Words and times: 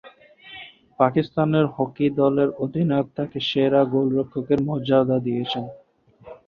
পাকিস্তানের 0.99 1.65
হকি 1.75 2.07
দলের 2.19 2.49
অধিনায়ক 2.63 3.07
তাকে 3.17 3.37
সেরা 3.49 3.81
গোলরক্ষকের 3.91 4.59
মর্যাদা 4.67 5.17
দিয়েছিলেন। 5.25 5.73